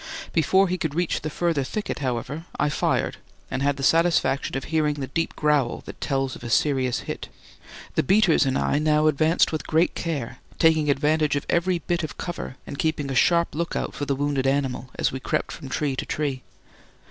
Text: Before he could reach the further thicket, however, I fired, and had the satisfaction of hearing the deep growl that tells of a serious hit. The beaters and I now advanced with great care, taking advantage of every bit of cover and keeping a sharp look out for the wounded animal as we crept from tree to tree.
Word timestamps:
Before 0.33 0.67
he 0.67 0.79
could 0.79 0.95
reach 0.95 1.21
the 1.21 1.29
further 1.29 1.63
thicket, 1.63 1.99
however, 1.99 2.45
I 2.59 2.69
fired, 2.69 3.17
and 3.51 3.61
had 3.61 3.77
the 3.77 3.83
satisfaction 3.83 4.57
of 4.57 4.63
hearing 4.63 4.95
the 4.95 5.05
deep 5.05 5.35
growl 5.35 5.83
that 5.85 6.01
tells 6.01 6.35
of 6.35 6.43
a 6.43 6.49
serious 6.49 7.01
hit. 7.01 7.29
The 7.93 8.01
beaters 8.01 8.43
and 8.47 8.57
I 8.57 8.79
now 8.79 9.05
advanced 9.05 9.51
with 9.51 9.67
great 9.67 9.93
care, 9.93 10.39
taking 10.57 10.89
advantage 10.89 11.35
of 11.35 11.45
every 11.49 11.77
bit 11.77 12.01
of 12.03 12.17
cover 12.17 12.55
and 12.65 12.79
keeping 12.79 13.11
a 13.11 13.13
sharp 13.15 13.53
look 13.53 13.75
out 13.75 13.93
for 13.93 14.05
the 14.07 14.15
wounded 14.15 14.47
animal 14.47 14.89
as 14.97 15.11
we 15.11 15.19
crept 15.19 15.51
from 15.51 15.69
tree 15.69 15.95
to 15.97 16.05
tree. 16.07 16.41